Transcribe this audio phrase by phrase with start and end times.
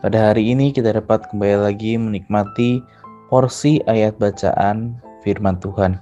[0.00, 2.80] pada hari ini kita dapat kembali lagi menikmati
[3.28, 6.00] porsi ayat bacaan firman Tuhan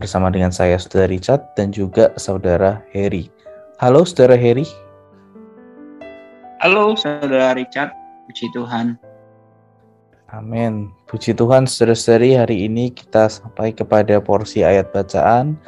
[0.00, 3.28] bersama dengan saya Saudara Richard dan juga Saudara Heri.
[3.76, 4.64] Halo Saudara Heri.
[6.64, 7.92] Halo Saudara Richard,
[8.24, 8.96] puji Tuhan.
[10.32, 10.88] Amin.
[11.04, 15.60] Puji Tuhan saudara-saudari hari ini kita sampai kepada porsi ayat bacaan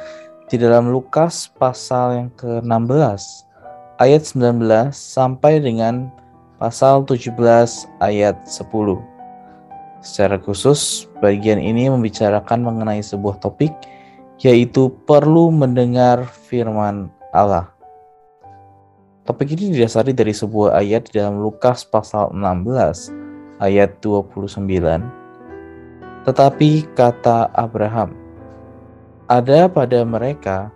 [0.49, 3.21] di dalam Lukas pasal yang ke-16
[4.01, 6.09] ayat 19 sampai dengan
[6.63, 7.35] pasal 17
[7.99, 8.95] ayat 10.
[9.99, 13.75] Secara khusus, bagian ini membicarakan mengenai sebuah topik
[14.39, 17.67] yaitu perlu mendengar firman Allah.
[19.27, 23.11] Topik ini didasari dari sebuah ayat dalam Lukas pasal 16
[23.59, 24.63] ayat 29.
[26.23, 28.15] Tetapi kata Abraham,
[29.27, 30.71] ada pada mereka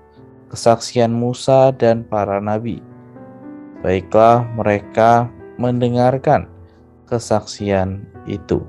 [0.52, 2.84] kesaksian Musa dan para nabi.
[3.84, 6.50] Baiklah mereka mendengarkan
[7.10, 8.62] kesaksian itu.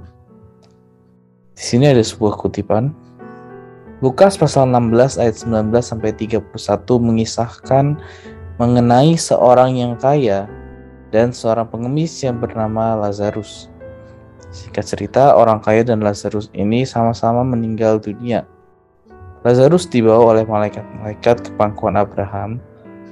[1.58, 2.94] Di sini ada sebuah kutipan.
[3.98, 6.38] Lukas pasal 16 ayat 19 sampai 31
[7.02, 7.98] mengisahkan
[8.62, 10.46] mengenai seorang yang kaya
[11.10, 13.66] dan seorang pengemis yang bernama Lazarus.
[14.54, 18.46] Singkat cerita, orang kaya dan Lazarus ini sama-sama meninggal dunia.
[19.42, 22.62] Lazarus dibawa oleh malaikat-malaikat ke pangkuan Abraham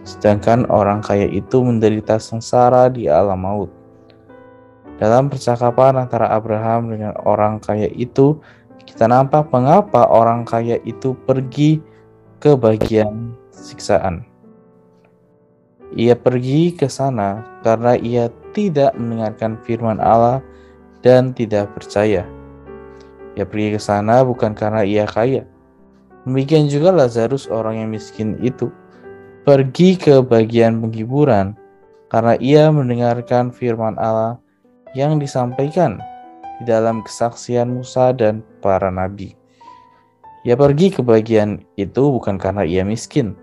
[0.06, 3.70] sedangkan orang kaya itu menderita sengsara di alam maut.
[5.02, 8.38] Dalam percakapan antara Abraham dengan orang kaya itu,
[8.86, 11.82] kita nampak mengapa orang kaya itu pergi
[12.38, 14.22] ke bagian siksaan.
[15.98, 20.40] Ia pergi ke sana karena ia tidak mendengarkan firman Allah
[21.02, 22.24] dan tidak percaya.
[23.36, 25.44] Ia pergi ke sana bukan karena ia kaya.
[26.24, 28.72] Demikian juga Lazarus orang yang miskin itu
[29.46, 31.54] pergi ke bagian penghiburan
[32.10, 34.42] karena ia mendengarkan firman Allah
[34.98, 36.02] yang disampaikan
[36.58, 39.38] di dalam kesaksian Musa dan para nabi.
[40.42, 43.38] Ia pergi ke bagian itu bukan karena ia miskin.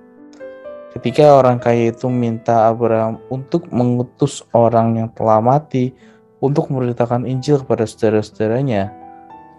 [0.92, 5.96] Ketika orang kaya itu minta Abraham untuk mengutus orang yang telah mati
[6.44, 8.92] untuk memberitakan Injil kepada saudara-saudaranya,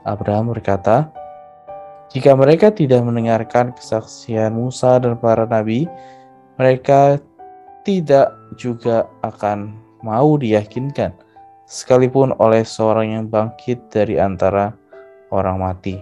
[0.05, 1.09] Abraham berkata,
[2.13, 5.89] "Jika mereka tidak mendengarkan kesaksian Musa dan para nabi,
[6.55, 7.19] mereka
[7.83, 9.75] tidak juga akan
[10.07, 11.11] mau diyakinkan,
[11.67, 14.73] sekalipun oleh seorang yang bangkit dari antara
[15.35, 15.99] orang mati.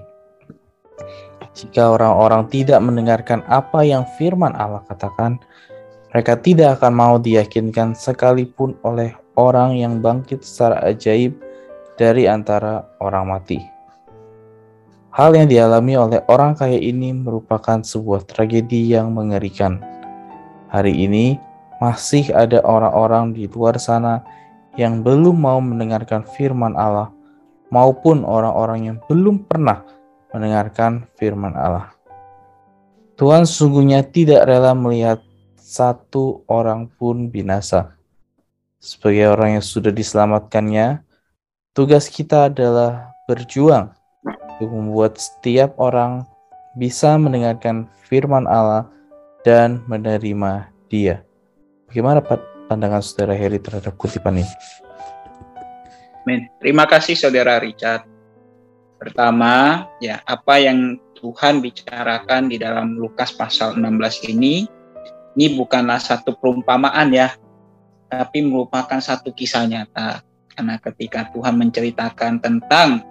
[1.52, 5.36] Jika orang-orang tidak mendengarkan apa yang firman Allah katakan,
[6.12, 11.32] mereka tidak akan mau diyakinkan sekalipun oleh orang yang bangkit secara ajaib
[11.96, 13.60] dari antara orang mati.
[15.12, 19.91] Hal yang dialami oleh orang kaya ini merupakan sebuah tragedi yang mengerikan
[20.72, 21.36] Hari ini
[21.84, 24.24] masih ada orang-orang di luar sana
[24.80, 27.12] yang belum mau mendengarkan firman Allah,
[27.68, 29.84] maupun orang-orang yang belum pernah
[30.32, 31.92] mendengarkan firman Allah.
[33.20, 35.20] Tuhan sesungguhnya tidak rela melihat
[35.60, 37.92] satu orang pun binasa.
[38.80, 41.04] Sebagai orang yang sudah diselamatkannya,
[41.76, 43.92] tugas kita adalah berjuang
[44.24, 46.24] untuk membuat setiap orang
[46.80, 48.88] bisa mendengarkan firman Allah
[49.42, 51.26] dan menerima dia.
[51.90, 52.22] Bagaimana
[52.70, 54.54] pandangan saudara Heri terhadap kutipan ini?
[56.22, 56.46] Amin.
[56.62, 58.06] Terima kasih saudara Richard.
[59.02, 64.70] Pertama, ya apa yang Tuhan bicarakan di dalam Lukas pasal 16 ini,
[65.34, 67.34] ini bukanlah satu perumpamaan ya,
[68.06, 70.22] tapi merupakan satu kisah nyata.
[70.54, 73.02] Karena ketika Tuhan menceritakan tentang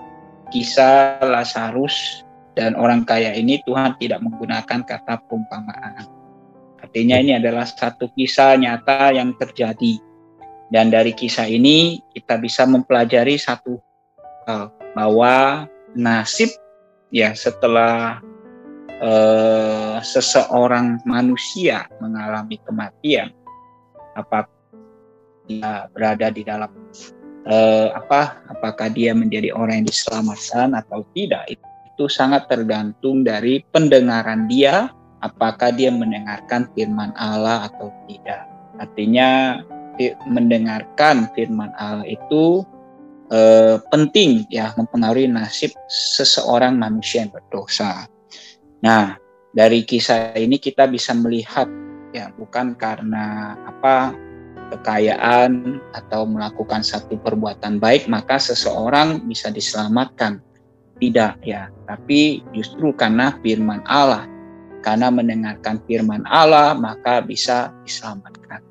[0.56, 2.24] kisah Lazarus
[2.56, 6.21] dan orang kaya ini, Tuhan tidak menggunakan kata perumpamaan
[6.92, 9.96] Artinya ini adalah satu kisah nyata yang terjadi.
[10.68, 13.80] Dan dari kisah ini kita bisa mempelajari satu
[14.44, 15.64] hal bahwa
[15.96, 16.52] nasib
[17.08, 18.20] ya setelah
[19.00, 23.32] uh, seseorang manusia mengalami kematian
[24.20, 24.52] apa
[25.48, 26.72] dia berada di dalam
[27.48, 34.48] uh, apa apakah dia menjadi orang yang diselamatkan atau tidak itu sangat tergantung dari pendengaran
[34.52, 34.92] dia
[35.22, 38.46] apakah dia mendengarkan firman Allah atau tidak.
[38.82, 39.62] Artinya
[40.26, 42.66] mendengarkan firman Allah itu
[43.30, 48.10] eh, penting ya mempengaruhi nasib seseorang manusia yang berdosa.
[48.82, 49.22] Nah,
[49.54, 51.70] dari kisah ini kita bisa melihat
[52.12, 54.16] ya bukan karena apa
[54.72, 60.40] kekayaan atau melakukan satu perbuatan baik maka seseorang bisa diselamatkan.
[61.02, 64.31] Tidak ya, tapi justru karena firman Allah.
[64.82, 68.62] Karena mendengarkan firman Allah maka bisa diselamatkan.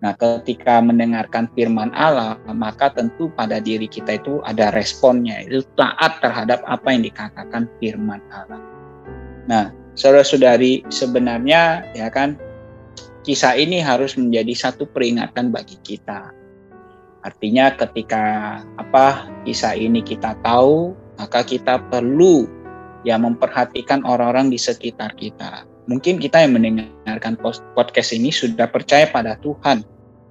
[0.00, 6.24] Nah, ketika mendengarkan firman Allah, maka tentu pada diri kita itu ada responnya, itu taat
[6.24, 8.64] terhadap apa yang dikatakan firman Allah.
[9.44, 12.40] Nah, saudara-saudari, sebenarnya ya kan
[13.28, 16.32] kisah ini harus menjadi satu peringatan bagi kita.
[17.20, 18.24] Artinya ketika
[18.80, 22.48] apa kisah ini kita tahu, maka kita perlu
[23.06, 25.64] ya memperhatikan orang-orang di sekitar kita.
[25.88, 27.34] Mungkin kita yang mendengarkan
[27.74, 29.82] podcast ini sudah percaya pada Tuhan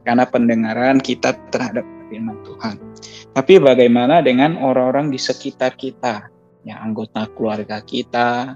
[0.07, 2.80] karena pendengaran kita terhadap firman Tuhan.
[3.36, 6.31] Tapi bagaimana dengan orang-orang di sekitar kita,
[6.63, 8.56] ya anggota keluarga kita,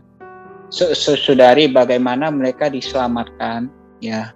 [0.74, 3.70] saudari bagaimana mereka diselamatkan
[4.02, 4.34] ya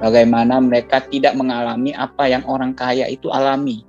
[0.00, 3.84] bagaimana mereka tidak mengalami apa yang orang kaya itu alami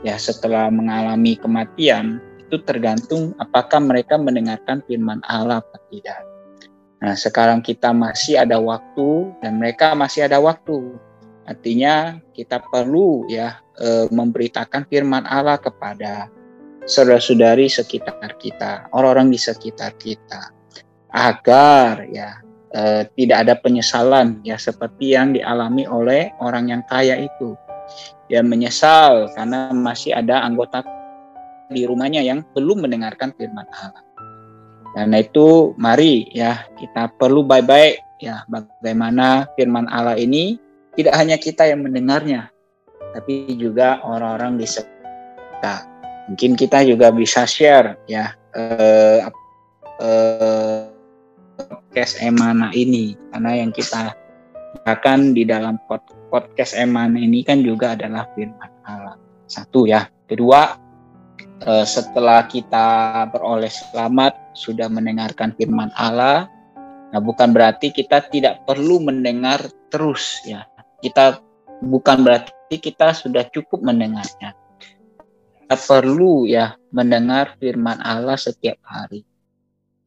[0.00, 6.24] ya setelah mengalami kematian itu tergantung apakah mereka mendengarkan firman Allah atau tidak
[6.98, 10.96] nah sekarang kita masih ada waktu dan mereka masih ada waktu
[11.46, 16.26] artinya kita perlu ya e, memberitakan firman Allah kepada
[16.88, 20.58] saudara-saudari sekitar kita orang-orang di sekitar kita
[21.12, 22.40] agar ya
[22.72, 27.56] eh, tidak ada penyesalan ya seperti yang dialami oleh orang yang kaya itu.
[28.28, 30.84] Dia menyesal karena masih ada anggota
[31.68, 34.04] di rumahnya yang belum mendengarkan firman Allah.
[34.96, 40.56] Karena itu mari ya kita perlu baik-baik ya bagaimana firman Allah ini
[40.96, 42.50] tidak hanya kita yang mendengarnya
[43.12, 45.86] tapi juga orang-orang di sekitar.
[46.28, 49.24] Mungkin kita juga bisa share ya eh,
[50.00, 50.80] eh,
[51.56, 54.12] podcast Emana ini karena yang kita
[54.84, 55.80] akan di dalam
[56.28, 59.16] podcast Emana ini kan juga adalah firman Allah.
[59.48, 60.04] Satu ya.
[60.28, 60.76] Kedua,
[61.64, 62.86] eh, setelah kita
[63.32, 66.46] beroleh selamat sudah mendengarkan firman Allah,
[67.10, 70.66] nah bukan berarti kita tidak perlu mendengar terus ya.
[70.98, 71.38] Kita
[71.82, 74.54] bukan berarti kita sudah cukup mendengarnya.
[75.64, 79.22] Kita perlu ya mendengar firman Allah setiap hari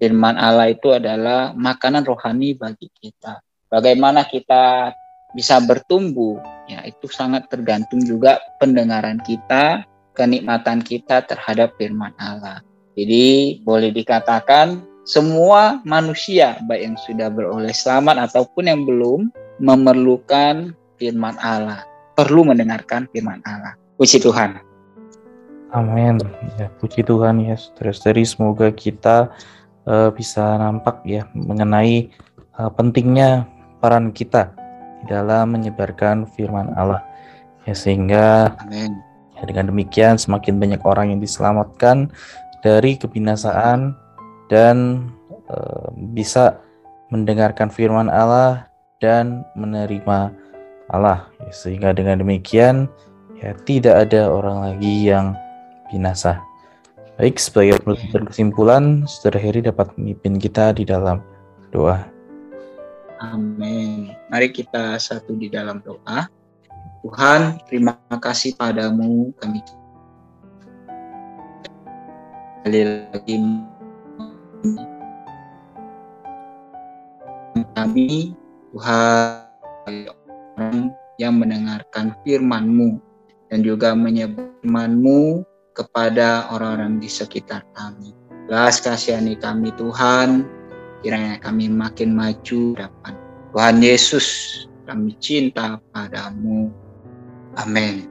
[0.02, 3.38] firman Allah itu adalah makanan rohani bagi kita.
[3.70, 4.90] Bagaimana kita
[5.38, 9.86] bisa bertumbuh, ya itu sangat tergantung juga pendengaran kita,
[10.22, 12.62] kenikmatan kita terhadap firman Allah.
[12.94, 21.34] Jadi boleh dikatakan semua manusia baik yang sudah beroleh selamat ataupun yang belum memerlukan firman
[21.42, 21.82] Allah,
[22.14, 23.74] perlu mendengarkan firman Allah.
[23.98, 24.62] Puji Tuhan.
[25.74, 26.22] Amin.
[26.62, 28.24] Ya, puji Tuhan ya, saudara-saudari.
[28.28, 29.34] Semoga kita
[29.90, 32.14] uh, bisa nampak ya mengenai
[32.62, 33.50] uh, pentingnya
[33.82, 34.54] peran kita
[35.02, 37.02] di dalam menyebarkan firman Allah
[37.66, 39.11] ya sehingga Amen.
[39.42, 42.14] Ya, dengan demikian semakin banyak orang yang diselamatkan
[42.62, 43.98] dari kebinasaan
[44.54, 45.10] dan
[45.50, 46.62] uh, bisa
[47.10, 48.70] mendengarkan firman Allah
[49.02, 50.30] dan menerima
[50.94, 52.86] Allah sehingga dengan demikian
[53.42, 55.34] ya tidak ada orang lagi yang
[55.90, 56.38] binasa
[57.22, 61.22] Baik, sebagai penutup dan kesimpulan, Saudara Heri dapat memimpin kita di dalam
[61.70, 62.02] doa.
[63.22, 64.10] Amin.
[64.34, 66.26] Mari kita satu di dalam doa.
[67.02, 69.60] Tuhan, terima kasih padamu kami
[72.62, 73.42] kali lagi
[77.74, 78.38] kami
[78.78, 79.42] Tuhan
[81.18, 83.02] yang mendengarkan firman-Mu
[83.50, 85.42] dan juga menyebut firman-Mu
[85.74, 88.14] kepada orang-orang di sekitar kami.
[88.46, 90.46] Belas kasihani kami Tuhan,
[91.02, 93.14] kiranya kami makin maju depan.
[93.52, 94.28] Tuhan Yesus,
[94.86, 96.81] kami cinta padamu.
[97.60, 98.08] Amin.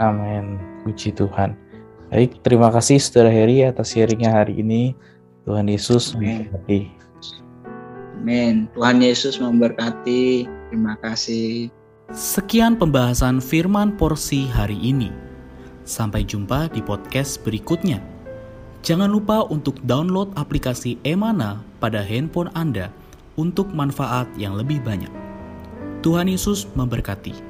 [0.00, 0.58] Amin.
[0.82, 1.54] Puji Tuhan.
[2.10, 4.98] Baik, terima kasih Saudara Heri atas sharingnya hari ini.
[5.46, 6.90] Tuhan Yesus memberkati.
[8.20, 8.66] Amin.
[8.74, 10.50] Tuhan Yesus memberkati.
[10.68, 11.70] Terima kasih.
[12.10, 15.14] Sekian pembahasan firman porsi hari ini.
[15.86, 18.02] Sampai jumpa di podcast berikutnya.
[18.84, 22.92] Jangan lupa untuk download aplikasi Emana pada handphone Anda
[23.40, 25.12] untuk manfaat yang lebih banyak.
[26.04, 27.48] Tuhan Yesus memberkati.